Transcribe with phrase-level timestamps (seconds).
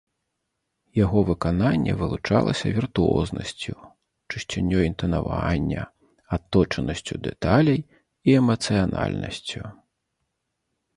[1.03, 3.75] Яго выкананне вылучалася віртуознасцю,
[4.33, 5.83] чысцінёй інтанавання,
[6.41, 9.61] адточанасцю дэталей і эмацыянальнасцю.